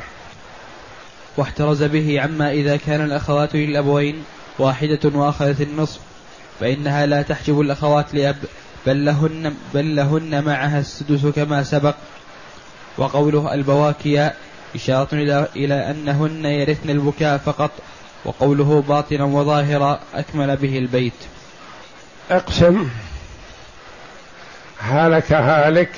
واحترز 1.38 1.84
به 1.84 2.21
عما 2.21 2.52
إذا 2.52 2.78
كان 2.78 3.02
الأخوات 3.02 3.56
للأبوين 3.56 4.23
واحدة 4.60 4.99
وأخذت 5.13 5.62
النصف 5.62 5.99
فإنها 6.60 7.06
لا 7.06 7.21
تحجب 7.21 7.62
الأخوات 7.62 8.13
لأب 8.13 8.38
بل 8.86 9.06
لهن, 9.06 9.56
بل 9.74 9.96
لهن 9.96 10.43
معها 10.43 10.80
السدس 10.80 11.26
كما 11.26 11.63
سبق. 11.63 11.96
وقوله 12.98 13.54
البواكيا 13.54 14.34
إشارة 14.76 15.08
إلى, 15.13 15.48
إلى 15.56 15.91
أنهن 15.91 16.46
يرثن 16.46 16.89
البكاء 16.89 17.38
فقط 17.38 17.72
وقوله 18.26 18.84
باطنا 18.88 19.24
وظاهرا 19.24 20.00
أكمل 20.13 20.58
به 20.58 20.78
البيت. 20.78 21.13
أقسم. 22.32 22.89
هلك 24.80 25.32
هالك 25.32 25.91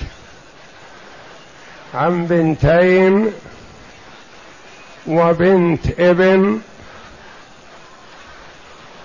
عن 1.93 2.28
بنتين 2.28 3.32
وبنت 5.08 6.00
ابن 6.00 6.62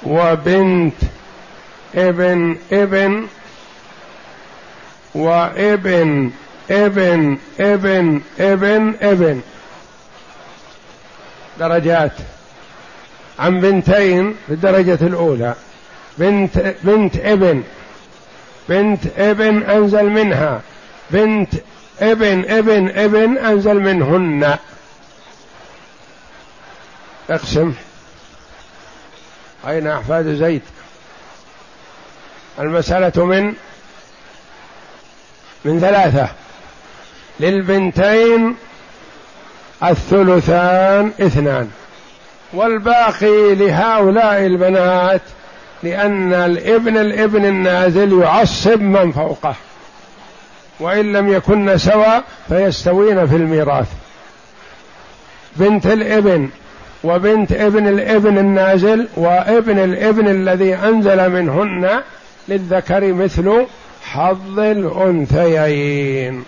وبنت 0.03 0.95
ابن 1.95 2.57
ابن 2.73 3.27
وإبن 5.15 6.31
إبن 6.71 7.39
إبن 7.61 8.21
إبن 8.41 8.95
إبن. 9.03 9.41
درجات. 11.59 12.13
عن 13.39 13.61
بنتين 13.61 14.37
في 14.47 14.53
الدرجة 14.53 14.99
الأولى. 15.03 15.55
بنت 16.19 16.75
بنت 16.83 17.17
إبن. 17.17 17.63
بنت 18.69 19.01
إبن 19.19 19.63
أنزل 19.63 20.05
منها. 20.05 20.61
بنت 21.11 21.55
إبن 22.01 22.45
إبن 22.51 22.89
إبن 22.89 23.39
أنزل 23.39 23.75
منهن. 23.75 24.57
اقسم. 27.31 27.75
أين 29.69 29.87
أحفاد 29.87 30.35
زيد؟ 30.35 30.63
المسألة 32.59 33.25
من 33.25 33.55
من 35.65 35.81
ثلاثة. 35.81 36.29
للبنتين 37.41 38.57
الثلثان 39.85 41.13
اثنان. 41.21 41.71
والباقي 42.53 43.55
لهؤلاء 43.55 44.47
البنات 44.47 45.23
لأن 45.83 46.33
الابن 46.33 46.97
الابن 46.97 47.45
النازل 47.45 48.23
يعصب 48.23 48.81
من 48.81 49.13
فوقه. 49.13 49.55
وإن 50.81 51.13
لم 51.13 51.33
يكن 51.33 51.79
سوا 51.79 52.21
فيستوين 52.49 53.27
في 53.27 53.37
الميراث. 53.37 53.89
بنت 55.57 55.87
الابن 55.87 56.49
وبنت 57.05 57.53
ابن 57.53 57.89
الابن 57.89 58.39
النازل 58.39 59.09
وابن 59.17 59.79
الابن 59.79 60.29
الذي 60.29 60.75
أنزل 60.75 61.31
منهن 61.31 62.01
للذكر 62.49 63.13
مثل 63.13 63.67
حظ 64.03 64.59
الأنثيين. 64.59 66.45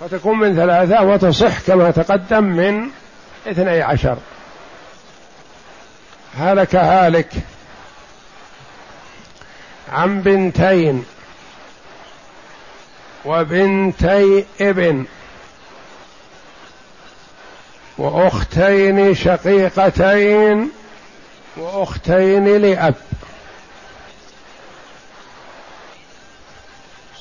فتكون 0.00 0.38
من 0.38 0.56
ثلاثة 0.56 1.02
وتصح 1.02 1.60
كما 1.60 1.90
تقدم 1.90 2.44
من 2.44 2.88
اثني 3.46 3.82
عشر. 3.82 4.18
هلك 6.38 6.74
هالك 6.74 7.32
عن 9.92 10.22
بنتين 10.22 11.04
وبنتي 13.24 14.44
ابن 14.60 15.04
وأختين 17.98 19.14
شقيقتين 19.14 20.70
وأختين 21.56 22.56
لأب. 22.56 22.94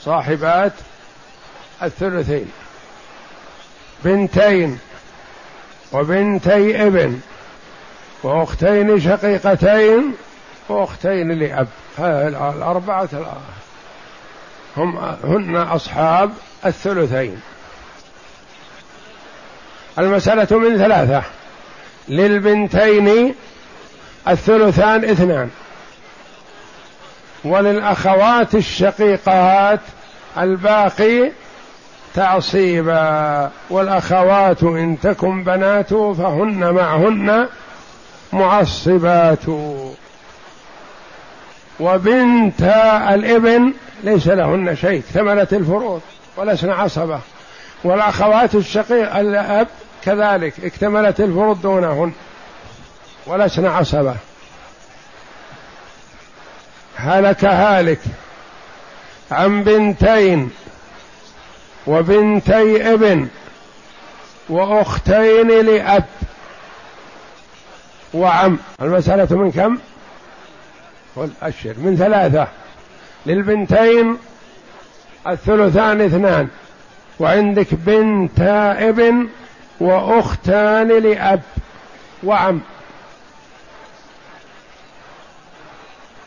صاحبات 0.06 0.72
الثلثين. 1.84 2.52
بنتين 4.04 4.80
وبنتي 5.92 6.88
ابن 6.88 7.20
وأختين 8.24 9.00
شقيقتين 9.00 10.14
وأختين 10.70 11.32
لأب. 11.32 11.68
الأربعة 12.00 13.10
هم 14.78 14.98
هن 15.24 15.56
أصحاب 15.56 16.32
الثلثين. 16.66 17.42
المسألة 20.00 20.58
من 20.58 20.78
ثلاثة. 20.78 21.24
للبنتين 22.10 23.36
الثلثان 24.28 25.06
اثنان. 25.06 25.50
وللأخوات 27.46 28.56
الشقيقات 28.56 29.80
الباقي 30.38 31.32
تعصيبا 32.16 33.50
والأخوات 33.70 34.64
إن 34.64 34.98
تكن 35.04 35.44
بنات 35.44 35.94
فهن 35.94 36.74
معهن 36.74 37.48
معصبات. 38.34 39.46
وبنت 41.80 42.62
الإبن 43.10 43.74
ليس 44.04 44.28
لهن 44.28 44.76
شيء 44.76 45.04
اكتملت 45.10 45.54
الفروض 45.54 46.02
ولسن 46.38 46.70
عصبة. 46.70 47.20
والأخوات 47.84 48.56
الشقيق 48.56 49.16
الأب 49.16 49.68
كذلك 50.04 50.54
اكتملت 50.64 51.20
الفروض 51.20 51.62
دونهن 51.62 52.12
ولسن 53.28 53.66
عصبة. 53.66 54.16
هلك 57.04 57.46
هالك 57.46 58.00
عن 59.32 59.64
بنتين 59.64 60.50
وبنتي 61.88 62.94
ابن 62.94 63.28
وأختين 64.50 65.66
لأب 65.66 66.06
وعم. 68.14 68.58
المسألة 68.82 69.38
من 69.38 69.52
كم؟ 69.52 69.78
قل 71.16 71.30
أشر 71.42 71.74
من 71.78 71.96
ثلاثة. 71.98 72.48
للبنتين 73.26 74.18
الثلثان 75.28 76.02
اثنان. 76.02 76.48
وعندك 77.20 77.68
بنت 77.72 78.40
ابن 78.78 79.28
وأختان 79.80 80.88
لأب 80.88 81.42
وعم. 82.24 82.62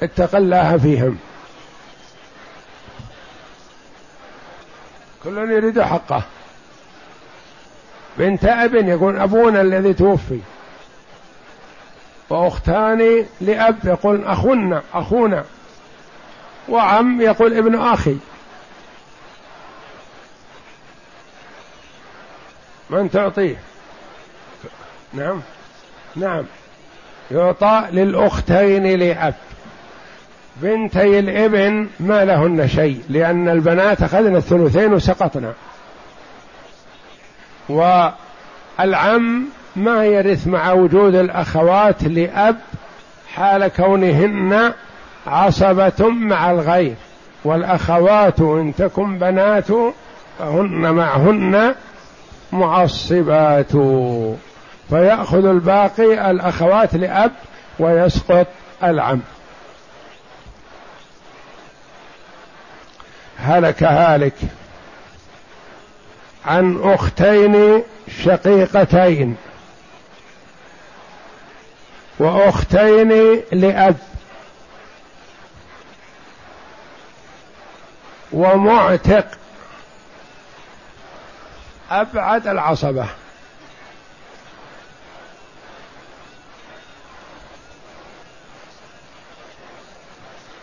اتق 0.03 0.37
الله 0.37 0.79
فيهم. 0.79 1.19
كل 5.25 5.51
يريد 5.51 5.81
حقه. 5.81 6.23
بنت 8.19 8.45
أب 8.45 8.75
يقول 8.75 9.19
أبونا 9.19 9.61
الذي 9.61 9.93
توفي. 9.93 10.41
واختان 12.31 13.27
لأب 13.41 13.79
يقول 13.85 14.25
أخونا 14.25 14.83
أخونا. 14.95 15.45
وعم 16.69 17.21
يقول 17.21 17.57
ابن 17.57 17.75
أخي. 17.81 18.17
من 22.91 23.11
تعطيه؟ 23.11 23.57
نعم. 25.13 25.43
نعم. 26.17 26.45
يعطى 27.31 27.87
للأختين 27.91 28.99
لأب. 28.99 29.35
بنتي 30.63 31.19
الابن 31.19 31.89
ما 32.01 32.25
لهن 32.25 32.69
شيء 32.69 33.01
لأن 33.09 33.49
البنات 33.49 34.03
أخذنا 34.03 34.39
الثلثين 34.39 34.93
وسقطنا 34.93 35.53
والعم 37.69 39.47
ما 39.77 40.05
يرث 40.05 40.47
مع 40.47 40.73
وجود 40.73 41.15
الأخوات 41.15 42.05
لأب 42.05 42.57
حال 43.35 43.69
كونهن 43.69 44.73
عصبة 45.27 46.09
مع 46.09 46.51
الغير. 46.51 46.95
والأخوات 47.45 48.41
إن 48.41 48.73
تكن 48.79 49.19
بنات 49.19 49.67
فهن 50.39 50.95
معهن 50.95 51.75
معصبات. 52.53 53.73
فيأخذ 54.89 55.47
الباقي 55.47 56.31
الأخوات 56.31 56.95
لأب 56.95 57.33
ويسقط 57.79 58.47
العم. 58.85 59.21
هلك 63.39 63.83
هالك 63.83 64.35
عن 66.47 66.81
أختين 66.83 67.83
شقيقتين 68.25 69.37
وأختين 72.19 73.43
لأب 73.53 73.97
ومعتق. 78.33 79.27
أبعد 81.91 82.47
العصبة. 82.47 83.07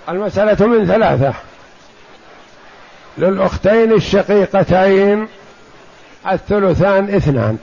المسألة 0.09 0.67
من 0.67 0.87
ثلاثة. 0.87 1.33
للأختين 3.17 3.93
الشقيقتين 3.93 5.27
الثلثان 6.31 7.15
اثنان. 7.15 7.57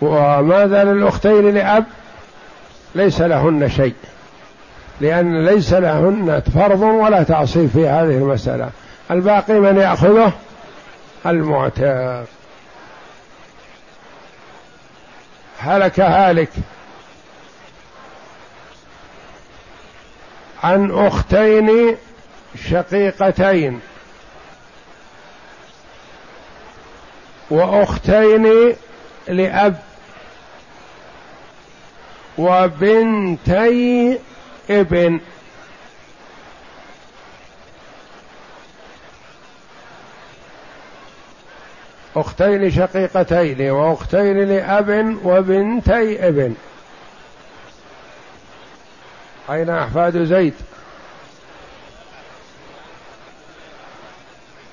وماذا 0.00 0.84
للأختين 0.84 1.54
لأب؟ 1.54 1.84
ليس 2.94 3.20
لهن 3.20 3.68
شيء 3.68 3.94
لأن 5.00 5.44
ليس 5.44 5.72
لهن 5.72 6.42
فرض 6.54 6.80
ولا 6.80 7.22
تعصيب 7.22 7.70
في 7.70 7.88
هذه 7.88 8.16
المسألة. 8.16 8.70
الباقي 9.10 9.60
من 9.60 9.76
يأخذه؟ 9.76 10.32
المعتق 11.26 12.24
هلك 15.58 16.00
هالك. 16.00 16.50
عن 20.64 20.90
أختين 20.90 21.96
شقيقتين. 22.56 23.80
وأختين 27.50 28.76
لأب 29.28 29.82
وبنتي 32.38 34.18
ابن. 34.70 35.20
أختين 42.16 42.70
شقيقتين 42.70 43.70
وأختين 43.70 44.48
لأب 44.48 45.18
وبنتي 45.24 46.28
ابن. 46.28 46.54
أين 49.50 49.70
أحفاد 49.70 50.24
زيد؟ 50.24 50.54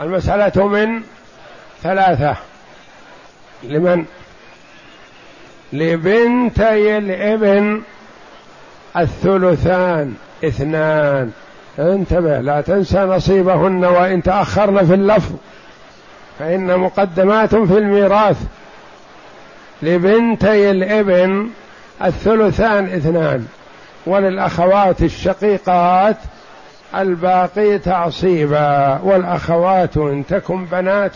المسألة 0.01 0.67
من 0.67 1.01
ثلاثة. 1.83 2.35
لمن؟ 3.63 4.05
لبنتي 5.73 6.97
الابن 6.97 7.81
الثلثان 8.97 10.13
اثنان. 10.45 11.31
انتبه 11.79 12.39
لا 12.39 12.61
تنسى 12.61 12.99
نصيبهن 12.99 13.85
وإن 13.85 14.23
تأخرن 14.23 14.85
في 14.85 14.93
اللفظ 14.93 15.35
فإن 16.39 16.79
مقدمات 16.79 17.55
في 17.55 17.77
الميراث. 17.77 18.37
لبنتي 19.81 20.71
الابن 20.71 21.49
الثلثان 22.03 22.85
اثنان. 22.85 23.47
وللأخوات 24.05 25.01
الشقيقات 25.01 26.17
الباقي 26.95 27.79
تعصيبا 27.79 28.99
والأخوات 29.03 29.97
إن 29.97 30.25
تكن 30.25 30.65
بنات 30.65 31.15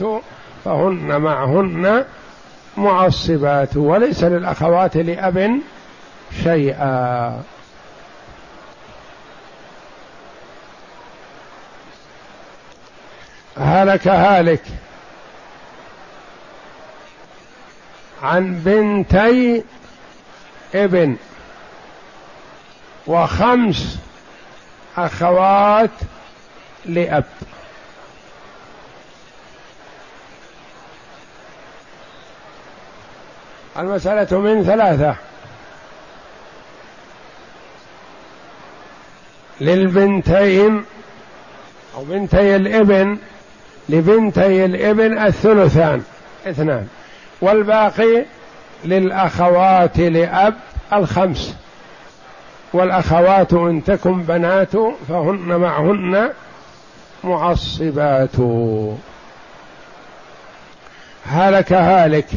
فهن 0.66 1.22
معهن 1.22 2.06
معصبات 2.78 3.78
وليس 3.78 4.24
للأخوات 4.24 4.98
لأب 4.98 5.60
شيئا. 6.44 7.42
هلك 13.58 14.08
هالك 14.08 14.62
عن 18.24 18.54
بنتي 18.54 19.64
ابن 20.76 21.16
وخمس 23.08 24.00
أخوات 24.98 25.90
لأب. 26.86 27.24
المسألة 33.78 34.40
من 34.40 34.64
ثلاثة. 34.64 35.16
للبنتين 39.62 40.86
أو 41.96 42.04
بنتي 42.04 42.56
الإبن 42.56 43.18
لبنتي 43.90 44.66
الإبن 44.66 45.26
الثلثان 45.26 46.04
اثنان. 46.48 46.88
والباقي 47.42 48.26
للأخوات 48.86 49.98
لأب 50.00 50.56
الخمس. 50.94 51.56
والأخوات 52.76 53.54
إن 53.54 53.84
تكن 53.84 54.24
بنات 54.24 54.72
فهن 55.10 55.56
معهن 55.56 56.34
معصبات. 57.24 58.36
هلك 61.26 61.74
هالك 61.74 62.30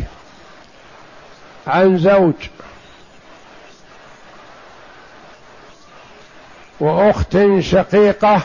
عن 1.66 1.98
زوج 1.98 2.35
وأخت 6.81 7.37
شقيقة 7.59 8.42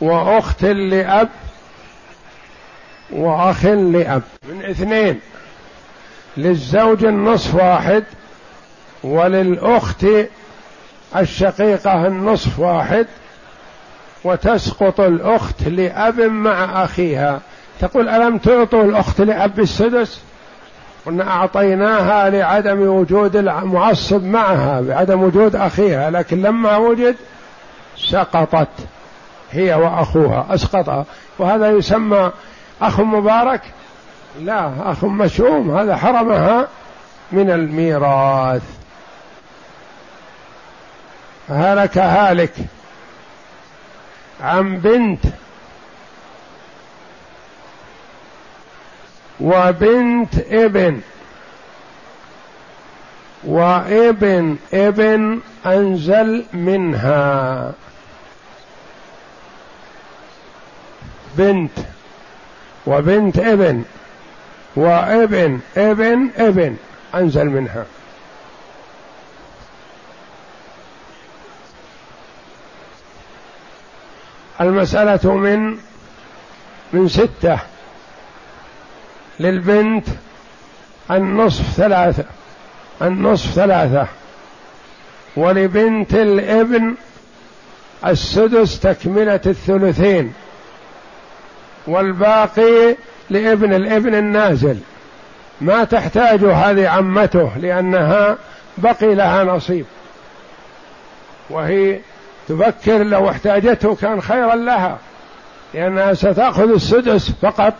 وأخت 0.00 0.64
لأب 0.64 1.28
وأخ 3.10 3.64
لأب. 3.64 4.22
من 4.42 4.64
اثنين 4.64 5.20
للزوج 6.36 7.04
النصف 7.04 7.54
واحد 7.54 8.04
وللأخت 9.04 10.06
الشقيقة 11.16 12.06
النصف 12.06 12.58
واحد 12.58 13.06
وتسقط 14.24 15.00
الأخت 15.00 15.62
لأب 15.62 16.20
مع 16.20 16.84
أخيها. 16.84 17.40
تقول 17.80 18.08
ألم 18.08 18.38
تعطوا 18.38 18.84
الأخت 18.84 19.20
لأب 19.20 19.60
السدس؟ 19.60 20.20
قلنا 21.06 21.30
أعطيناها 21.30 22.30
لعدم 22.30 22.80
وجود 22.80 23.36
المعصب 23.36 24.24
معها 24.24 24.80
بعدم 24.80 25.22
وجود 25.22 25.56
أخيها 25.56 26.10
لكن 26.10 26.42
لما 26.42 26.76
وجد 26.76 27.16
سقطت 27.96 28.68
هي 29.50 29.74
وأخوها 29.74 30.46
أسقطها. 30.50 31.04
وهذا 31.38 31.70
يسمى 31.70 32.30
أخ 32.82 33.00
مبارك؟ 33.00 33.60
لا 34.40 34.70
أخ 34.90 35.04
مشؤوم 35.04 35.76
هذا 35.78 35.96
حرمها 35.96 36.68
من 37.32 37.50
الميراث. 37.50 38.62
هلك 41.52 41.98
هالك 41.98 42.54
عن 44.40 44.78
بنت 44.78 45.24
وبنت 49.40 50.34
ابن 50.50 51.00
وابن 53.44 54.56
ابن 54.74 55.40
أنزل 55.66 56.44
منها 56.52 57.72
بنت 61.36 61.78
وبنت 62.86 63.38
ابن 63.38 63.84
وابن 64.76 65.60
ابن 65.76 66.30
ابن 66.36 66.76
أنزل 67.14 67.46
منها 67.46 67.84
المسألة 74.62 75.34
من 75.34 75.76
من 76.92 77.08
ستة 77.08 77.58
للبنت 79.40 80.06
النصف 81.10 81.64
ثلاثة 81.76 82.24
النصف 83.02 83.50
ثلاثة 83.50 84.06
ولبنت 85.36 86.14
الابن 86.14 86.94
السدس 88.06 88.80
تكملة 88.80 89.40
الثلثين 89.46 90.32
والباقي 91.86 92.96
لابن 93.30 93.74
الابن 93.74 94.14
النازل 94.14 94.78
ما 95.60 95.84
تحتاج 95.84 96.44
هذه 96.44 96.88
عمته 96.88 97.50
لأنها 97.56 98.38
بقي 98.78 99.14
لها 99.14 99.44
نصيب 99.44 99.86
وهي 101.50 102.00
تفكر 102.48 103.02
لو 103.02 103.30
احتاجته 103.30 103.94
كان 103.94 104.22
خيرا 104.22 104.54
لها 104.54 104.98
لأنها 105.74 106.14
ستأخذ 106.14 106.70
السدس 106.70 107.30
فقط. 107.42 107.74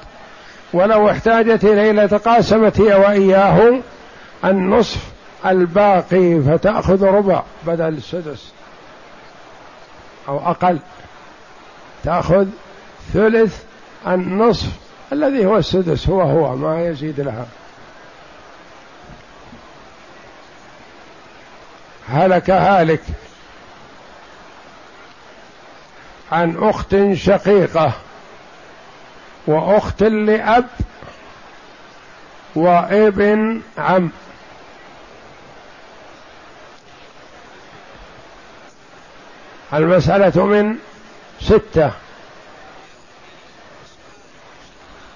ولو 0.73 1.11
احتاجت 1.11 1.65
إليه 1.65 1.93
لتقاسمت 1.93 2.81
هي 2.81 2.95
وإياه 2.95 3.81
النصف 4.45 4.99
الباقي 5.47 6.41
فتأخذ 6.41 7.05
ربع 7.05 7.43
بدل 7.67 7.89
السدس 7.89 8.53
أو 10.29 10.39
أقل. 10.51 10.79
تأخذ 12.05 12.47
ثلث 13.13 13.63
النصف 14.07 14.69
الذي 15.13 15.47
هو 15.47 15.57
السدس 15.57 16.09
هو 16.09 16.23
هو 16.23 16.57
ما 16.57 16.87
يزيد 16.87 17.21
لها. 17.21 17.47
هلك 22.09 22.51
هالك. 22.51 23.01
عن 26.33 26.57
أخت 26.59 26.97
شقيقة 27.15 27.93
وأخت 29.47 30.03
لأب 30.03 30.67
وابن 32.55 33.61
عم. 33.79 34.11
المسألة 39.75 40.47
من 40.47 40.77
ستة. 41.41 41.91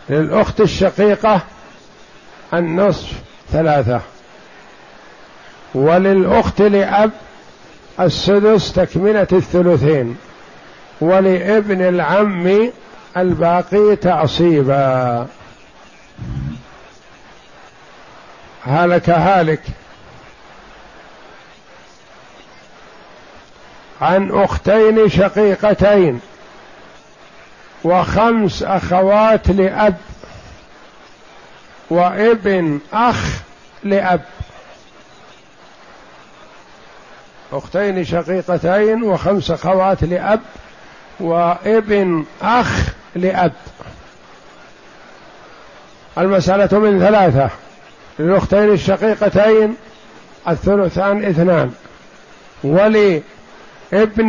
للأخت 0.09 0.61
الشقيقة 0.61 1.41
النصف 2.55 3.13
ثلاثة. 3.53 4.01
وللأخت 5.75 6.61
لأب 6.61 7.11
السدس 8.01 8.73
تكملة 8.73 9.29
الثلثين. 9.33 10.17
ولابن 11.01 11.83
العم 11.83 12.71
الباقي 13.17 13.97
تعصيبا. 13.97 15.27
هلك 18.65 19.11
هالك. 19.11 19.63
عن 24.01 24.31
أختين 24.31 25.09
شقيقتين 25.09 26.21
وخمس 27.85 28.63
أخوات 28.63 29.51
لأب 29.51 29.97
وابن 31.91 32.81
أخ 32.93 33.41
لأب. 33.85 34.25
أختين 37.53 38.05
شقيقتين 38.05 39.03
وخمس 39.03 39.51
أخوات 39.51 40.05
لأب 40.05 40.41
وابن 41.21 42.25
أخ 42.43 42.89
لأب. 43.15 43.53
المسألة 46.19 46.79
من 46.79 47.01
ثلاثة. 47.01 47.51
للأختين 48.19 48.73
الشقيقتين 48.73 49.77
الثلثان 50.49 51.25
اثنان. 51.25 51.73
ولابن 52.65 53.23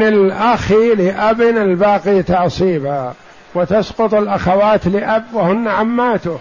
الأخ 0.04 0.72
لأب 0.72 1.42
الباقي 1.42 2.24
تعصيبا. 2.24 3.14
وتسقط 3.56 4.14
الأخوات 4.14 4.88
لأب 4.88 5.24
وهن 5.34 5.68
عماته. 5.68 6.40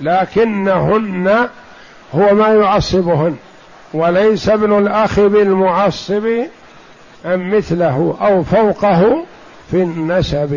لكنهن 0.00 1.48
هو 2.14 2.34
ما 2.34 2.48
يعصبهن. 2.48 3.36
وليس 3.94 4.48
ابن 4.48 4.78
الأخ 4.78 5.20
بالمعصب 5.20 6.28
أم 7.24 7.56
مثله 7.56 8.16
أو 8.20 8.42
فوقه 8.42 9.24
في 9.70 9.82
النسب. 9.82 10.52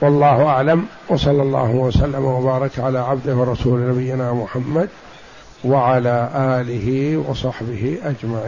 والله 0.00 0.46
أعلم 0.46 0.86
وصلى 1.08 1.42
الله 1.42 1.70
وسلم 1.70 2.24
وبارك 2.24 2.78
على 2.78 2.98
عبده 2.98 3.34
ورسول 3.34 3.80
نبينا 3.80 4.32
محمد 4.32 4.88
وعلى 5.64 6.30
آله 6.34 7.16
وصحبه 7.28 7.98
أجمعين. 8.04 8.44